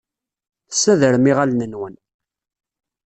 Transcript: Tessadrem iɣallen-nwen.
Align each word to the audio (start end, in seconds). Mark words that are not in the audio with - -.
Tessadrem 0.69 1.25
iɣallen-nwen. 1.31 1.95